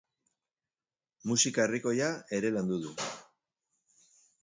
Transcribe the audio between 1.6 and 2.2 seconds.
herrikoia